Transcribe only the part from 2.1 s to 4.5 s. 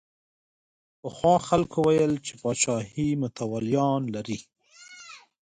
چې پاچاهي متولیان لري.